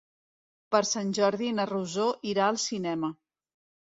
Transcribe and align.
Per 0.75 0.79
Sant 0.93 1.11
Jordi 1.19 1.51
na 1.59 1.67
Rosó 1.73 2.07
irà 2.33 2.47
al 2.51 2.59
cinema. 2.65 3.13